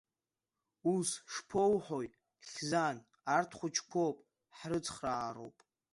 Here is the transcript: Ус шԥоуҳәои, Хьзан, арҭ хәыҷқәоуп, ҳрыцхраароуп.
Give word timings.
Ус 0.93 1.09
шԥоуҳәои, 1.33 2.07
Хьзан, 2.47 2.97
арҭ 3.35 3.51
хәыҷқәоуп, 3.59 4.17
ҳрыцхраароуп. 4.57 5.57